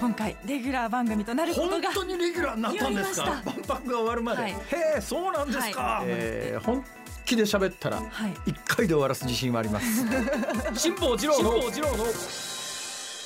[0.00, 3.42] 今回レギュラー番組となること本が当にレギュラーになったんですか？
[3.44, 4.52] 万博が終わるまで、はい。
[4.52, 4.56] へ
[4.98, 6.84] えそうなんですか、えー本
[7.24, 8.34] 気で喋ったらはい。
[8.46, 10.06] 一回で終わらす自信はあります。
[10.74, 11.50] 辛坊治郎の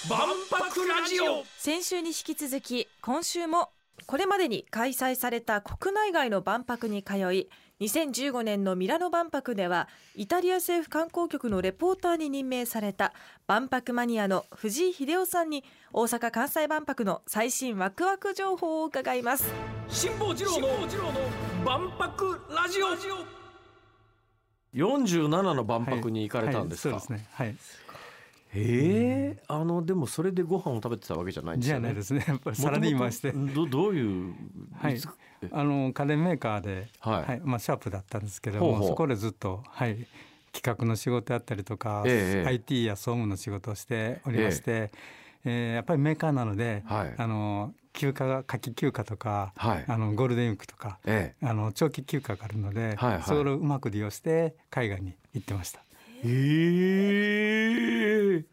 [0.09, 1.45] 万博ラジオ。
[1.57, 3.71] 先週に引き続き今週も
[4.07, 7.49] これまでに開催された国内外の万博に通い
[7.81, 13.13] 2015年のミラノ万博ではイタリア政府観光局のレポーターに任命された
[13.47, 15.65] 万博マニアの藤井秀夫さんに
[15.95, 19.45] 大阪・関西万博の最新ワクワク情報を伺います。
[19.91, 20.69] 辛坊治郎の
[21.67, 22.87] 万博ラジオ。
[24.75, 27.29] 47の万博に行かれたんですか、はいそうですね。
[27.35, 27.49] はい。
[27.49, 27.55] へ
[28.55, 32.25] えあのでもそれでご飯を食べてたわけじゃないんですじゃよねないですね。
[32.27, 33.33] やっぱりサラリーマンして。
[33.33, 34.35] どどういう、
[34.75, 34.99] はい。
[35.51, 37.43] あの家電メーカーで、はい。
[37.45, 38.89] まあ、シャープだったんですけどもほうほう。
[38.89, 40.07] そこでずっと、はい、
[40.53, 47.15] 企画の仕事やったりとか、ええ IT や総務の仕事をしておりまして、えーやっぱりメーカーなので、はい。
[47.17, 49.85] あの休暇が夏季休暇とか、はい。
[49.87, 53.23] あのゴールデンウィークとかえあの長期休暇があるので、はいはい。
[53.23, 55.83] それをうまく利用して海外に行ってました。
[56.25, 56.29] え
[58.39, 58.45] え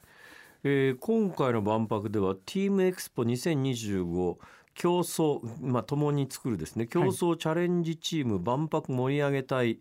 [0.64, 4.38] えー今回の万博では Team エクスポ2025
[4.76, 6.88] 競争まあ共に作るですね。
[6.88, 9.80] 競争チャレンジチーム万博盛り上げ隊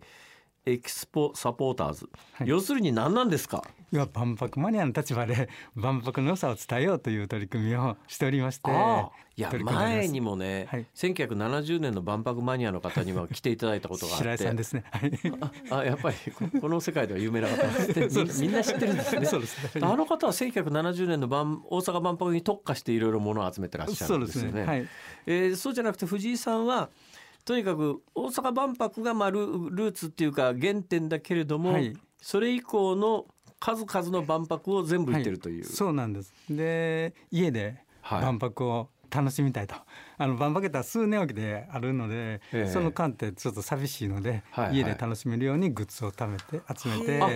[0.66, 2.48] エキスポサポーターズ、はい。
[2.48, 3.64] 要するに何なんですか？
[3.92, 14.84] いや万博マニアの立場で 万博の良さを伝えようという取り組みをしておりましていや前にもね、はい1970年の万博マニアの方には来ていただいたことがあ白井ってさんですね。
[14.90, 15.12] はい。
[15.70, 19.86] あやっぱりここの世界では有名な方ですね みみんな知ってるんですねそうですね。
[19.86, 24.48] あの方は1970年の万大阪万博に特化していろいろものを集めてらっしゃそるですよね。
[24.48, 24.66] うんですね。
[24.66, 24.88] はい。
[25.26, 26.90] えーそうじゃなくて藤井さんは
[27.44, 33.26] とにかく大阪万博がまあルルーツっていうか原点だけれども、はいそれ以降の
[33.60, 35.64] 数々の万博を全部行ってるという。
[35.64, 36.32] そうなんです。
[36.48, 39.74] で家ではい万博を楽しみたいと。
[40.18, 47.20] あの万博って数年おきであるので、ええその間ってちょっと寂しいので、はいはい家で楽しめるようにグッズを貯めて集めて。
[47.22, 47.28] あ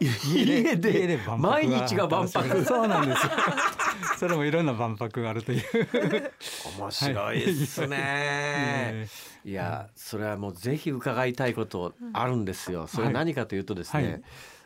[0.00, 3.32] 家で万博毎日が万博そうなんですよ。
[4.18, 5.62] それもいろんな万博があるという。
[6.78, 7.96] 面白いですね。
[8.00, 9.06] え
[9.44, 12.86] いやそれはもうぜひ伺いたいことあるんですよ。
[12.88, 14.22] それは何かというとですね、はい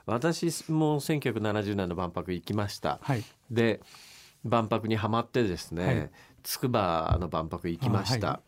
[0.06, 3.00] 私も1970年の万博行きました。
[3.03, 3.25] はい。
[3.50, 3.81] で
[4.44, 6.11] 万博にはまってですね、はい
[6.47, 8.41] 筑波の万博行きました。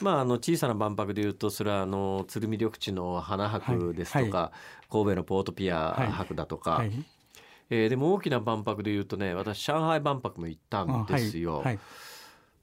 [0.00, 4.58] まあ、あの小さな万博でいうとそれはあの鶴見緑地の花博ですとか、はい
[4.88, 6.92] 神戸のポートピア博だとか、はい。
[7.68, 11.60] えーでも大きな万博でいうとね私上海万博も行ったんですよ。
[11.60, 11.78] はい。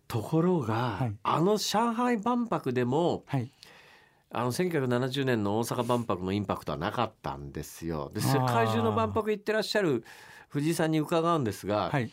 [0.08, 3.52] ところが、はいあの上海万博でもはい。
[4.36, 8.12] あの1970年の大阪万博のインパクトはなかったんですよ。
[8.14, 10.04] で世界中の万博行ってらっしゃる
[10.50, 12.10] 藤井さんに伺うんですが、はい。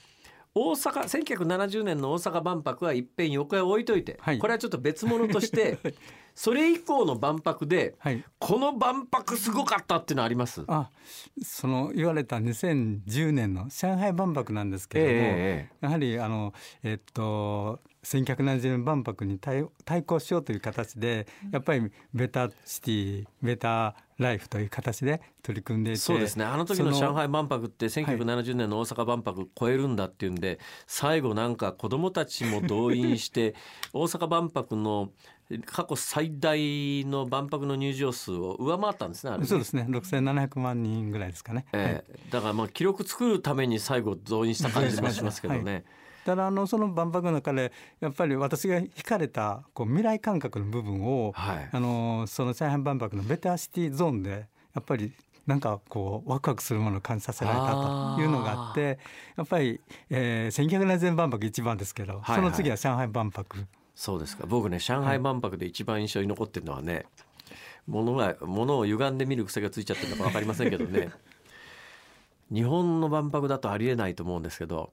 [0.54, 5.78] 大阪1970年の大阪万博は一遍横へ置いといて、はいこれはちょっと別物として
[6.34, 8.24] それ以降の万博ではい。
[8.38, 10.64] この万博すごかったっていうのはあります？
[10.66, 10.90] あ、
[11.42, 26.44] その言われた2010年の上海万博なんですけれども、ええやはりあのえっと1970年万博に対対抗しようという形でやっぱりベタシティベタライフという形で取り組んでいてそうですね。
[26.44, 33.54] あの時のそ上海万博って1970年の大阪万博超えるんだっていうんで、最後なんか子どもたちも動員して
[33.92, 35.10] 大阪万博の
[35.64, 39.46] 過去最大の万博の入場数を上回ったんですねあれね。
[39.46, 39.86] そうですね。
[39.88, 41.82] 6700万人ぐらいですかね、はい。
[41.82, 45.84] ええだからまあ記録作るために最後動員した感じもしますけどね。
[46.24, 51.68] ただあのその万博の中でやっぱり私が惹かれたこう未来感覚の部分を、はい。
[51.72, 55.12] あのその上海万博のベタシティゾーンでやっぱり
[55.46, 58.98] なんかこうワクワクするものを感じさせられたというのがあって
[59.36, 59.80] やっぱり、
[60.10, 63.66] えー、1970年万博一番ですけど、はいその次は上海万博。
[63.94, 64.46] そうですか。
[64.46, 67.06] 僕ね上海万博で一番印象に残ってるのはね、
[67.86, 71.10] 物が物を歪んで見る癖がついちゃってるのか分かりませんけどね。
[72.52, 74.90] 日本の万博だとありえないと思うんですけどはい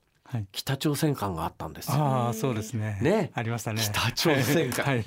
[0.51, 1.97] 北朝鮮感があったんですよ。
[1.97, 2.99] ああそうですね。
[3.01, 3.31] ね。
[3.33, 3.81] ありましたね。
[3.81, 4.85] 北朝鮮感。
[4.85, 5.03] はい、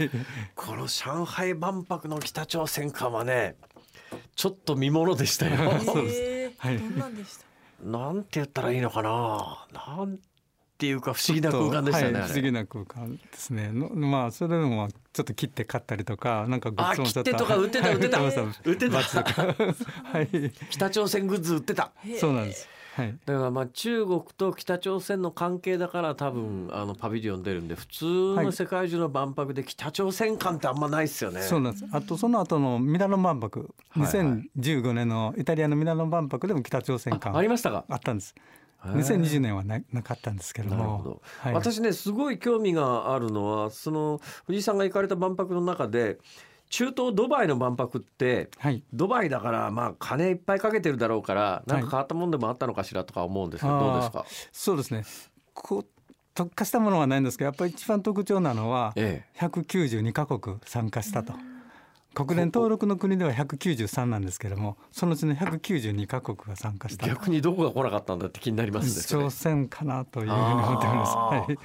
[0.55, 3.57] この上海万博の北朝鮮感はね
[4.35, 5.81] ちょっと見ものでしたよ。
[5.81, 6.17] そうです。
[6.21, 6.79] えーはい。
[6.79, 7.45] どんなんでした？
[7.87, 9.67] なんて言ったらいいのかな。
[9.73, 10.19] なん
[10.79, 12.21] ていうか不思議な空間でしたね。
[12.21, 13.71] はい、不思議な空間ですね。
[13.73, 18.21] のまあそれでもちょっと切って買ったりとかなんかグッズもちょっとあ切手とか売ってた売ってた。
[18.23, 18.29] 売
[18.73, 19.03] ってた。
[20.13, 20.53] はい。
[20.71, 21.93] 北朝鮮グッズ売ってた。
[22.19, 22.67] そうなんです
[22.97, 23.17] はい。
[23.25, 31.41] だからまあ中国と北朝鮮の関係だから多分あのパビリオン出るんで普通の世界中の万博で北朝鮮感ってあんまないですよね。
[31.43, 31.87] そうなんです。
[31.93, 33.61] あとその後のミラノ万博、
[33.91, 34.13] はいはい。
[34.13, 37.85] 2015年のイタリアのミラノ万博でも北朝鮮あ間ありましたか？
[37.89, 38.35] あったんです。
[38.83, 40.77] 2020年はななかったんですけども。
[40.77, 41.55] なるほど、はい。
[41.55, 46.19] 私ねすごい興味があるのはその藤井さんが行かれた万博の中で
[46.71, 48.83] 中東ドバイの万博ってはい。
[48.93, 55.05] ドバイだからまあ金いっぱいかけてるだろうからなんか変わったもんでもあったのかしらとか思うんですけど、はいどうですか、そうですね。
[55.53, 55.87] こう
[56.33, 61.35] 特化したものはないんですけどやっぱり一番特徴なのはえ192カ国参加したと。
[62.15, 71.17] 国連登録の国では193なんですけどもそのうちの192カ国が参加しえ、た逆にどこが来なかったんだって気になりますねそれ朝鮮かなというふうに思ってます。
[71.17, 71.59] はい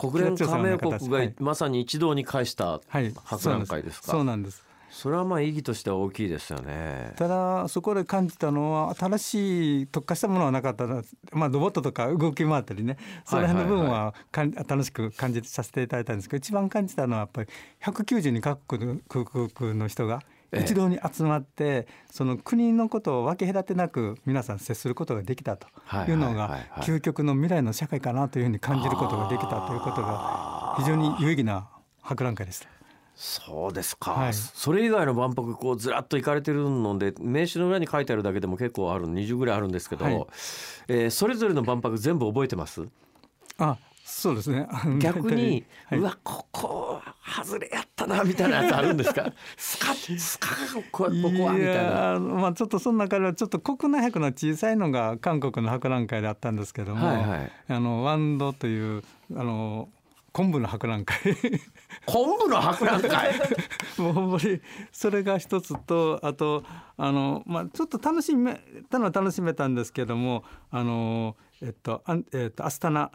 [0.00, 4.12] 国連加盟国がはいまさに一堂に会したはい、博覧会ですか。
[4.12, 4.64] そうなんです。
[4.90, 7.12] それはまあ意義としては大きいですよね。
[7.16, 11.02] ただそこで感じたのは新しい特化したものはなかったな。
[11.32, 12.96] まあロボットとか動き回ったりね。
[13.24, 17.48] その辺の部分はかん楽しく感じさせていただいたんですけど一番感じたのはやっぱり
[17.82, 25.68] 192カ国の空国の人がええ一堂に集まってその国のことを分け隔てなく皆さん接することができたと
[26.08, 31.68] いうのが究極の未来の社会かなというふうに感じることができたということが非常に有意義な
[32.02, 32.68] 博覧会でした。
[33.14, 34.32] そうですか、はい。
[34.34, 40.26] それ以外の万博こうずらっと行かれてるので名刺の裏に書いてあるだけでも結構ある20ぐらいあるんですけど、はい。
[40.88, 42.82] えーそれぞれの万博全部覚えてます？
[43.58, 43.76] あ
[44.10, 44.66] そうですね。
[44.98, 45.98] 逆に、はい。
[45.98, 49.32] うわここ外れやったなみたいなやつあるんですか？
[49.56, 52.18] スカスカここここはみたいな。
[52.18, 57.52] まあちょっとその中ではちょっと国内博の小さいのが韓国の博覧会であったんですけども、はいはい。
[57.68, 59.02] あのワンドという
[59.34, 59.88] あの
[60.32, 61.16] 昆布の博覧会。
[62.06, 63.34] 昆布の博覧会？
[63.98, 64.60] もうほんまに
[64.92, 66.64] それが一つとあと
[66.96, 68.60] あの、まあ、ちょっと楽しめ
[68.90, 73.10] たのは楽しめたんですけどもあの、えっとあんえっと、アスタナ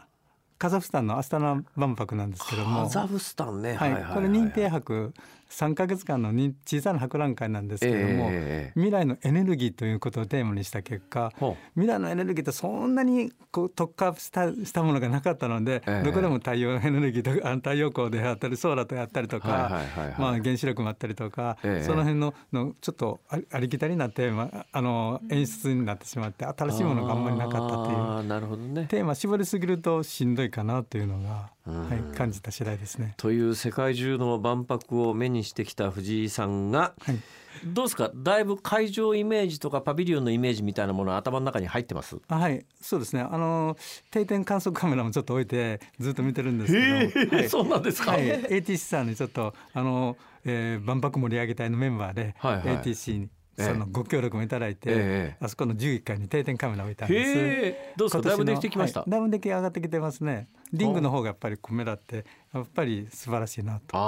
[0.58, 2.84] カザフスタンのアスタナ万博なんですけども。
[2.84, 5.12] カザフスタンね、はい、これ認定博
[5.50, 16.04] 3か月間の認小さな博覧会なんですけども、ええ未来のエネルギーということをテーマにした結果ほ未来のエネルギーってそんなにこう特化したしたものがなかったので、ええ。
[16.04, 20.16] どこでも太陽エネルギーと 太陽光であったりソーラーとやったりとか、はいはいはいはい。
[20.20, 21.84] まあ、原子力もあったりとか、ええ。
[21.84, 28.86] その辺ののちょっとあありきたりなテーマあの演出になってしまって新しいものがあんまりなかったというあーなるほどね。
[28.88, 31.88] テーマ絞りすぎるとしんどいかなというのが、うん。
[31.88, 33.14] はい、感じた次第ですね。
[33.16, 37.18] という世界中の万博を目にしてきた藤井さんがはい。
[37.64, 38.10] どうですか？
[38.14, 42.18] だいぶ会場イメージとかパビリオンのイメージみたいなものは頭の中に入ってます？
[42.28, 42.64] あはい。
[42.82, 43.22] そうですね。
[43.22, 43.76] あの
[44.10, 47.48] 定点観測カメラもちょっと置いてずっと見てるんですけどはい。
[47.48, 48.28] そうなんですか、はい。
[48.28, 52.62] ATC さんにちょっとあの、えー万博盛り上げ隊のメンバーで、はいはい。
[52.78, 57.98] ATC にええそのご協力もいただいて、ええあそこの11階に定点カメラを置いたんです。
[57.98, 60.48] どうですかだいぶできてきました、はいだいぶ出来上がってきてますね。
[60.72, 63.96] リングの方がやっぱりコメラってやっぱり素晴らしいなと。
[63.96, 64.00] あ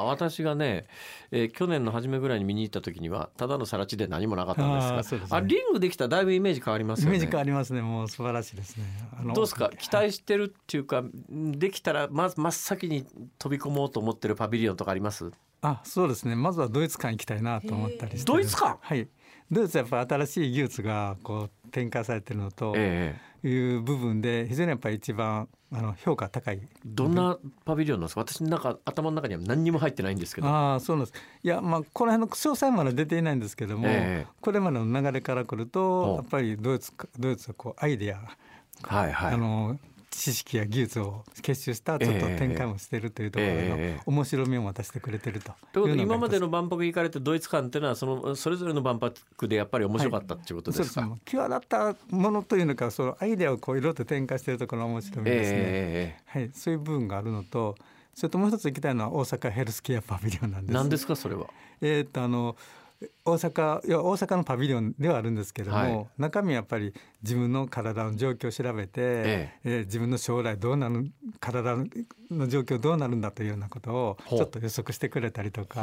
[0.00, 0.86] あ、私がね、
[1.30, 7.80] えー去年の初めぐらいに見に行った時にはただの更地で何もなかったんですがあねあリングできたらだいぶイメージ変わりますよねイメージ変わりますね。
[7.82, 8.84] もう素晴らしいですね。
[9.18, 9.70] あのどうですか？
[9.78, 13.06] 期待してるっていうかできたらまず真っ先に
[13.38, 15.30] 飛び込もうと思ってるパビリオンとかあります？
[15.68, 16.36] あそうですね。
[16.36, 18.78] まずはドイツ館行きたいなと思ったりしてドイツ館？
[18.80, 19.08] はい。
[19.50, 23.48] ドイツはやっぱ新しい技術がこう展開されてるのとええ。
[23.48, 26.60] いう部分で非常にやっぱり一番あの評価高い。
[26.84, 28.22] どんなパビリオンなんですか？
[28.22, 30.48] 私の中頭の中には何にも入ってないんですけど。
[30.48, 31.18] ああそうなんです。
[31.42, 34.32] いやまあこの辺の詳細まで出ていないんですけども、ええ。
[34.40, 38.18] これまでの流れからくるとやっぱりドイツかドイツはこうアイデア、
[38.82, 39.34] はいはい。
[39.34, 39.78] あの
[40.10, 51.20] 知識や技術を結集したちょっとええ展開もしてるというところええの面白みを渡してくれてるとということ今までの万博行かれてドイツ館っていうのはそのそれぞれの万博でやっぱり面白かったっていうことですか、そうですね。
[51.26, 57.76] 際立ったものというのかそのアイデアをこういろいろと展開しているところが面白いですね、えはい、そういう部分があるのと
[58.14, 60.70] それともう一つ行きたいのは大阪ヘルスケアパビリオンなんです。
[60.70, 61.46] え何ですかそれは？
[61.82, 62.56] えーっとあの
[63.24, 66.06] 大阪いや大阪のパビリオンではあるんですけども、はい。
[66.16, 69.68] 中身はやっぱり自分の体の状況を調べて、ええ。
[69.80, 71.76] ー自分の将来どうなる体
[72.30, 75.80] の状況どうなるんだというようなことをちょっと予測してくれたりとか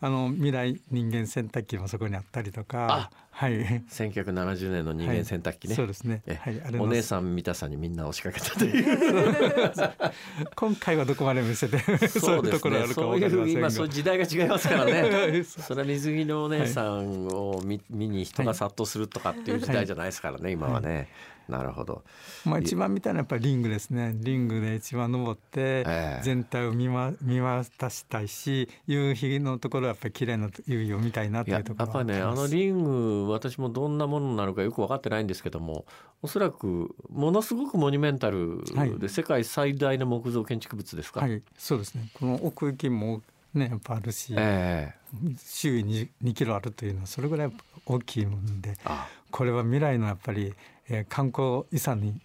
[0.00, 3.10] あの未来人間洗濯機もそこにあったりとか。
[3.30, 3.52] はい。
[3.90, 9.80] 1970年の人間洗濯機ね、そうですね、えはい、お姉さん見たさにみんな押しかけたという。
[10.56, 11.78] 今回はどこまで見せて
[12.08, 15.44] そういうところあるかそういう今そういう時代が違いますからね。
[15.46, 21.08] それは水着のお姉さんを見,、見に人が殺到するとかっていう時代じゃないですからね、今はね、
[21.48, 22.04] なるほど。
[22.44, 24.14] まあ一番見たいのはやっぱりリングですね。
[24.14, 26.20] リングで一番登ってええ。
[26.22, 35.86] 全体を見,、ま、見渡したいし夕日のところはやっぱり綺麗な夕日を見たいなというところやっぱりねあのリング私もどんなものなのかよく分かってないんですけども
[36.20, 38.98] おそらくものすごくモニュメンタルはい。
[38.98, 42.08] で世界最大の木造建築物ですか、はいそうですね。
[42.14, 43.22] この奥行きも
[43.54, 44.98] ねやっぱあるし、ええ。
[45.38, 47.52] 周囲に2キロあるというのはそれぐらい
[47.88, 49.08] 大きいもんであ。
[49.30, 50.54] これは未来のやっぱり、
[50.88, 52.20] えー、観光遺産に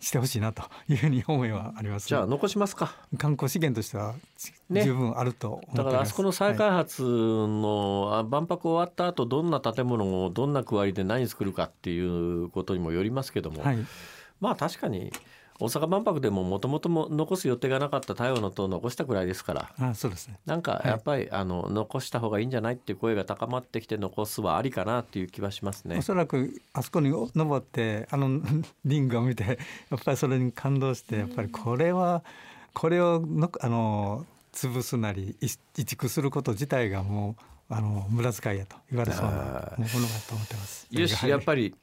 [0.00, 2.08] してほしいなというふうに思いはあります。
[2.08, 2.96] じゃあ残しますか。
[3.18, 4.14] 観光資源としては
[4.70, 13.78] 十分あると、ね、だからあそこの再開発の、はい、万博終わった後どんな建物をどんな区割りで何作るかっていうことにもよりますけども、はい、
[14.40, 15.12] まあ確かに
[15.62, 19.70] 大阪万博でももともとも残す予定がなかった太陽の塔を残したくらいですから。
[19.78, 20.38] あそうですね。
[20.44, 25.98] なんかやっぱり、はい、あの残した方がいいんじゃないっていう声が高まってきて残すはありかなっていう気はしますね。
[25.98, 28.40] おそらくあそこに登ってあの
[28.84, 29.58] リングを見て
[29.90, 32.24] やっぱりそれに感動してやっぱりこれは
[32.74, 37.36] これをのあの潰すなり移築すること自体がも
[37.70, 39.54] うあの無駄遣いやと言われそうなものだ
[40.28, 40.86] と思ってます。
[40.90, 41.74] よし、やっぱり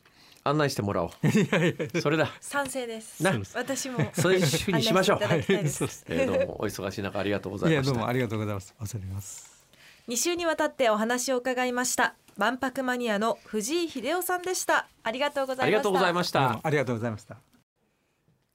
[0.44, 1.12] 案内してもらおう。
[2.02, 2.30] それだ。
[2.42, 3.22] 賛成です。
[3.24, 5.20] な、私もそういうふうにしましょう。
[5.24, 7.92] えー、どうもお忙しい中ありがとうございました。
[7.92, 8.74] どうもありがとうございます。
[8.80, 9.60] 忘れます。
[10.10, 17.38] 2週にわたってお話を伺いました万博マニアの藤井秀夫さんでしたありがとうございましたありがとうございましたありがとうございました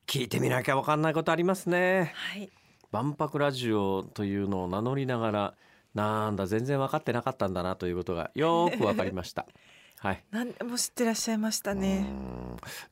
[0.08, 2.50] 聞いてみなきゃわかんないことありますね、はい、
[2.90, 5.54] 万博ラジオというのを名乗りながら
[5.94, 9.46] なんだ全然分かってなかったんだなということがよくわかりました
[10.04, 12.06] はい、何も知ってらっしゃいましたね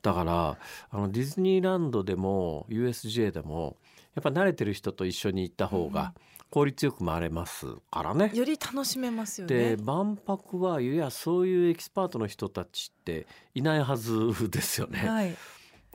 [0.00, 0.56] だから
[0.90, 3.76] あのディズニーランドでも USJ でも
[4.14, 6.14] やっぱ慣れてる人と一緒に行った方が
[6.48, 8.30] 効率よく回れますからね。
[8.34, 9.76] より楽しめますよね。
[9.76, 14.98] で万博はいやそういうエキスパートの人たちっていないはずですよね。
[14.98, 15.36] はい、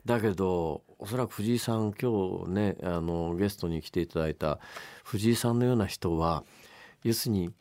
[0.04, 4.58] だけどおそらく藤井さん今日ねあのゲストに来ていただいた
[5.04, 6.44] 藤井さんのような人は
[7.02, 7.52] 要するに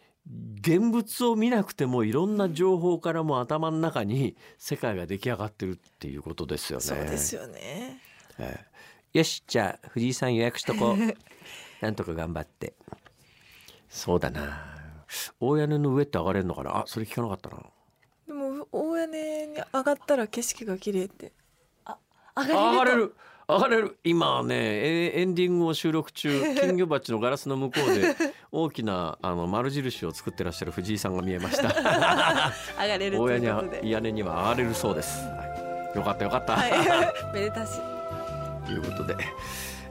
[0.60, 6.86] 現物を見なくてもいろんな情報からも頭の中に世界が出来上がってるっていうことですよね。
[6.86, 8.02] そうですよね。
[8.38, 10.98] えー、よしじゃあ藤井さん予約しとこう。
[11.82, 12.74] なんとか頑張って。
[13.88, 15.06] そうだな。
[15.40, 16.80] 大屋根の上って上がれるのかな？
[16.80, 17.64] あそれ聞かなかったな。
[18.28, 21.32] でも大屋根に上がったら景色が綺麗って。
[21.86, 21.98] あ
[22.36, 23.16] 上がれる
[23.50, 23.98] 上がれる。
[24.04, 28.16] 今ねエンディングを収録中 金魚鉢のガラスの向こうで
[28.52, 31.70] 大きなあの丸印を作ってらっしゃる藤井さんが見えました。
[32.82, 36.72] 上がれる大屋根屋根には上がれるそうです、はい、よかったよかった、はい、
[37.34, 37.80] めでたし。
[38.66, 39.16] ということで。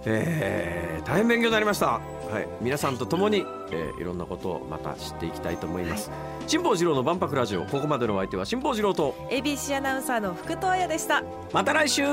[0.09, 2.01] えー、大変勉強になりました、は
[2.41, 7.65] い、皆さんと共に、えー、いろんなことをまた知っていきたいと思います、はい、辛坊治郎の万博ラジオ。
[7.65, 11.25] ここまでのお相手は辛坊治郎と ABC アナウンサーの福藤彩でした。
[11.53, 12.05] また来週